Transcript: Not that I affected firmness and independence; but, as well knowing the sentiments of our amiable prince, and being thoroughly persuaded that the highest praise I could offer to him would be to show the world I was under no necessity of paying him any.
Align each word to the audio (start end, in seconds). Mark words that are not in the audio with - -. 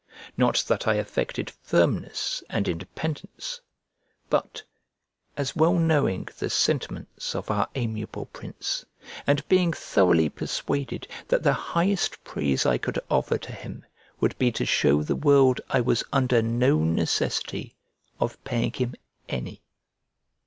Not 0.35 0.63
that 0.67 0.87
I 0.87 0.95
affected 0.95 1.51
firmness 1.51 2.41
and 2.49 2.67
independence; 2.67 3.61
but, 4.31 4.63
as 5.37 5.55
well 5.55 5.75
knowing 5.75 6.27
the 6.39 6.49
sentiments 6.49 7.35
of 7.35 7.51
our 7.51 7.67
amiable 7.75 8.25
prince, 8.25 8.83
and 9.27 9.47
being 9.47 9.71
thoroughly 9.71 10.27
persuaded 10.27 11.07
that 11.27 11.43
the 11.43 11.53
highest 11.53 12.23
praise 12.23 12.65
I 12.65 12.79
could 12.79 12.97
offer 13.11 13.37
to 13.37 13.51
him 13.53 13.85
would 14.19 14.35
be 14.39 14.51
to 14.53 14.65
show 14.65 15.03
the 15.03 15.15
world 15.15 15.61
I 15.69 15.81
was 15.81 16.03
under 16.11 16.41
no 16.41 16.79
necessity 16.79 17.75
of 18.19 18.43
paying 18.43 18.73
him 18.73 18.95
any. 19.29 19.61